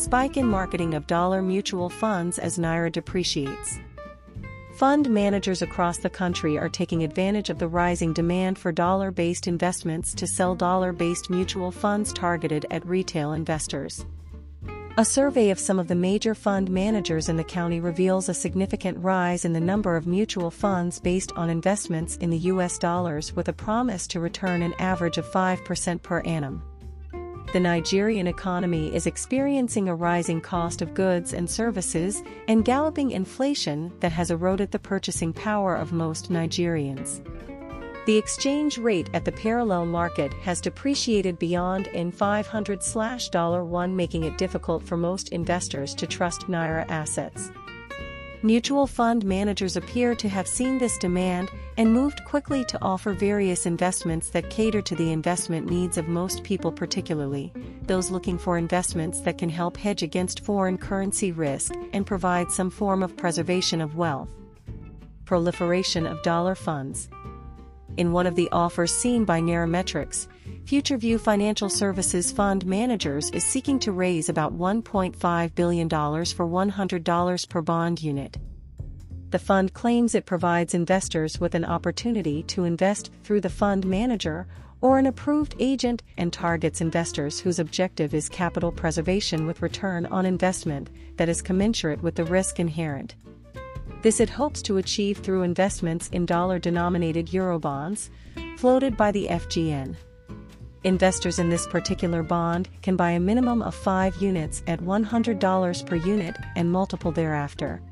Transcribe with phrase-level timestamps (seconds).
[0.00, 3.78] spike in marketing of dollar mutual funds as Naira depreciates.
[4.74, 9.46] Fund managers across the country are taking advantage of the rising demand for dollar based
[9.46, 14.06] investments to sell dollar based mutual funds targeted at retail investors.
[14.96, 18.98] A survey of some of the major fund managers in the county reveals a significant
[18.98, 23.48] rise in the number of mutual funds based on investments in the US dollars with
[23.48, 26.62] a promise to return an average of 5% per annum
[27.52, 33.92] the Nigerian economy is experiencing a rising cost of goods and services and galloping inflation
[33.98, 37.20] that has eroded the purchasing power of most Nigerians.
[38.06, 42.82] The exchange rate at the parallel market has depreciated beyond in 500
[43.32, 47.50] dollar 1 making it difficult for most investors to trust Naira assets.
[48.42, 53.66] Mutual fund managers appear to have seen this demand and moved quickly to offer various
[53.66, 59.20] investments that cater to the investment needs of most people, particularly those looking for investments
[59.20, 63.96] that can help hedge against foreign currency risk and provide some form of preservation of
[63.96, 64.30] wealth.
[65.26, 67.10] Proliferation of dollar funds.
[67.98, 70.28] In one of the offers seen by Nairametrics,
[70.64, 77.62] FutureView Financial Services Fund Managers is seeking to raise about $1.5 billion for $100 per
[77.62, 78.38] bond unit.
[79.30, 84.46] The fund claims it provides investors with an opportunity to invest through the fund manager
[84.80, 90.24] or an approved agent and targets investors whose objective is capital preservation with return on
[90.24, 93.16] investment that is commensurate with the risk inherent.
[94.02, 98.08] This it hopes to achieve through investments in dollar denominated Eurobonds,
[98.56, 99.96] floated by the FGN.
[100.82, 105.96] Investors in this particular bond can buy a minimum of 5 units at $100 per
[105.96, 107.82] unit and multiple thereafter.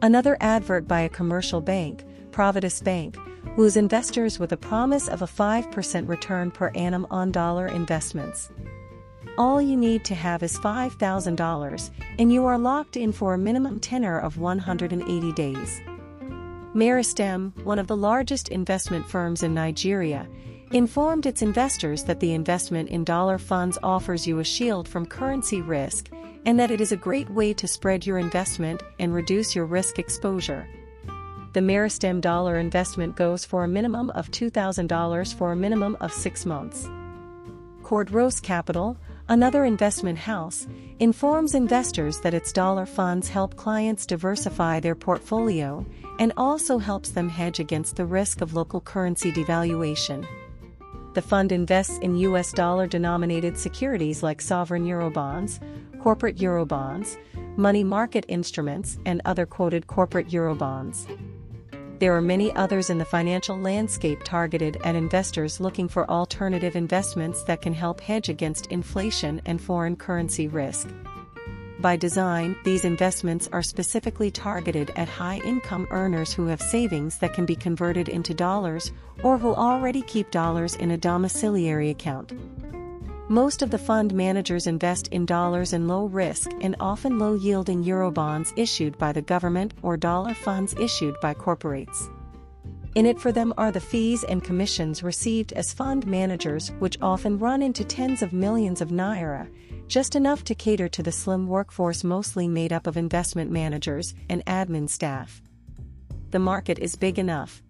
[0.00, 3.16] Another advert by a commercial bank, Providus Bank,
[3.58, 8.50] woos investors with a promise of a 5% return per annum on dollar investments.
[9.36, 13.80] All you need to have is $5,000, and you are locked in for a minimum
[13.80, 15.80] tenor of 180 days.
[16.74, 20.26] Meristem, one of the largest investment firms in Nigeria,
[20.72, 25.62] informed its investors that the investment in dollar funds offers you a shield from currency
[25.62, 26.10] risk
[26.44, 29.98] and that it is a great way to spread your investment and reduce your risk
[29.98, 30.68] exposure.
[31.54, 36.44] The Meristem dollar investment goes for a minimum of $2,000 for a minimum of six
[36.44, 36.86] months.
[37.82, 38.98] Cordros Capital,
[39.28, 40.66] another investment house,
[40.98, 45.86] informs investors that its dollar funds help clients diversify their portfolio
[46.18, 50.26] and also helps them hedge against the risk of local currency devaluation
[51.18, 55.58] the fund invests in US dollar denominated securities like sovereign Eurobonds,
[55.98, 57.16] corporate Eurobonds,
[57.56, 61.08] money market instruments, and other quoted corporate Eurobonds.
[61.98, 67.42] There are many others in the financial landscape targeted at investors looking for alternative investments
[67.48, 70.88] that can help hedge against inflation and foreign currency risk.
[71.80, 77.34] By design, these investments are specifically targeted at high income earners who have savings that
[77.34, 78.92] can be converted into dollars
[79.22, 82.32] or who already keep dollars in a domiciliary account.
[83.30, 87.84] Most of the fund managers invest in dollars and low risk and often low yielding
[87.84, 92.08] Eurobonds issued by the government or dollar funds issued by corporates.
[92.94, 97.38] In it for them are the fees and commissions received as fund managers, which often
[97.38, 99.46] run into tens of millions of naira,
[99.88, 104.44] just enough to cater to the slim workforce mostly made up of investment managers and
[104.46, 105.42] admin staff.
[106.30, 107.62] The market is big enough.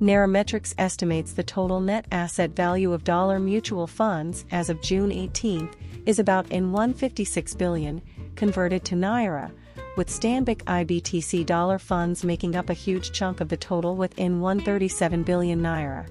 [0.00, 5.70] Nairametrics estimates the total net asset value of dollar mutual funds as of June 18
[6.04, 8.02] is about in 156 billion,
[8.34, 9.52] converted to naira,
[9.96, 15.22] with Stanbic IBTC dollar funds making up a huge chunk of the total within 137
[15.22, 16.08] billion naira.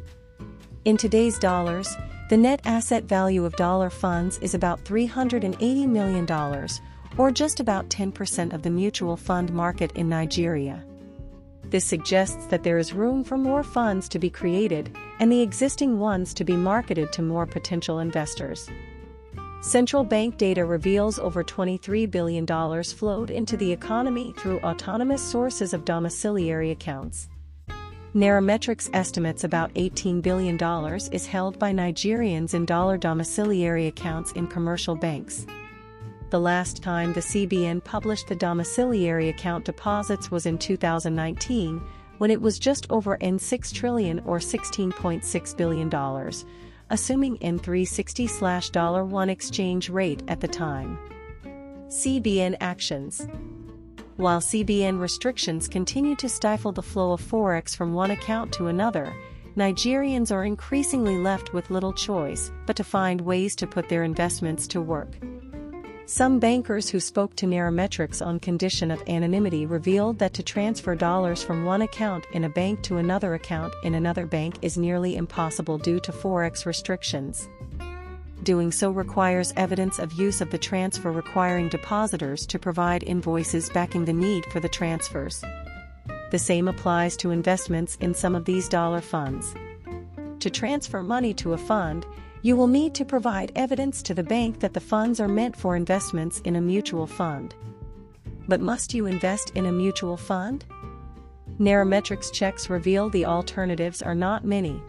[0.86, 1.96] In today's dollars,
[2.30, 6.26] the net asset value of dollar funds is about $380 million,
[7.18, 10.84] or just about 10% of the mutual fund market in Nigeria.
[11.66, 16.00] This suggests that there is room for more funds to be created and the existing
[16.00, 18.70] ones to be marketed to more potential investors.
[19.62, 22.46] Central bank data reveals over $23 billion
[22.84, 27.30] flowed into the economy through autonomous sources of domiciliary accounts.
[28.14, 30.58] Nairametrics estimates about $18 billion
[31.12, 35.48] is held by Nigerians in dollar domiciliary accounts in commercial banks.
[36.34, 41.80] The last time the CBN published the domiciliary account deposits was in 2019,
[42.18, 45.94] when it was just over N6 trillion or $16.6 billion
[46.90, 50.98] assuming N360 1 exchange rate at the time.
[51.90, 53.28] CBN actions.
[54.16, 59.14] While CBN restrictions continue to stifle the flow of Forex from one account to another,
[59.56, 64.66] Nigerians are increasingly left with little choice but to find ways to put their investments
[64.70, 65.16] to work.
[66.06, 71.42] Some bankers who spoke to Nairametrics on condition of anonymity revealed that to transfer dollars
[71.42, 75.78] from one account in a bank to another account in another bank is nearly impossible
[75.78, 77.48] due to forex restrictions.
[78.44, 84.04] Doing so requires evidence of use of the transfer requiring depositors to provide invoices backing
[84.04, 85.42] the need for the transfers.
[86.32, 89.56] The same applies to investments in some of these dollar funds.
[90.42, 92.06] To transfer money to a fund,
[92.44, 95.78] you will need to provide evidence to the bank that the funds are meant for
[95.78, 97.56] investments in a mutual fund.
[98.50, 100.66] But must you invest in a mutual fund?
[101.58, 104.82] Nairametrics checks reveal the alternatives are not many.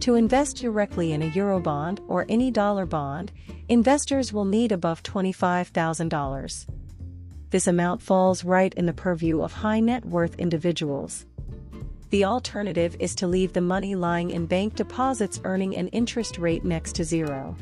[0.00, 3.30] To invest directly in a Eurobond or any dollar bond,
[3.68, 6.66] investors will need above $25,000.
[7.50, 11.24] This amount falls right in the purview of high net worth individuals.
[12.14, 16.64] The alternative is to leave the money lying in bank deposits earning an interest rate
[16.64, 17.56] next to zero.